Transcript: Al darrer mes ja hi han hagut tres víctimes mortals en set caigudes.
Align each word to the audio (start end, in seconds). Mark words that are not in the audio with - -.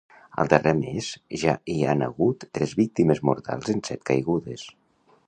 Al 0.43 0.47
darrer 0.51 0.71
mes 0.77 1.09
ja 1.41 1.53
hi 1.73 1.75
han 1.91 2.01
hagut 2.05 2.45
tres 2.59 2.73
víctimes 2.79 3.21
mortals 3.31 3.73
en 3.75 3.85
set 3.91 4.03
caigudes. 4.13 4.65